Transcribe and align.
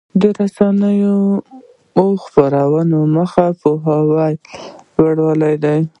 د 0.19 0.21
رسنیو 0.37 1.17
د 1.97 1.99
خپرونو 2.23 2.99
موخه 3.15 3.45
د 3.51 3.55
پوهاوي 3.61 4.33
لوړول 4.95 5.41
دي. 5.63 5.79